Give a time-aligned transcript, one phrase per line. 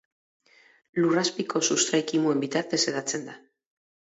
[1.03, 3.37] Lurrazpiko sustrai-kimuen bitartez hedatzen da.